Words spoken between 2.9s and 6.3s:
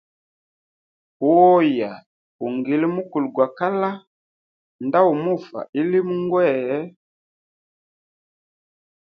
mukulu gwa kala, nda umufa ilomo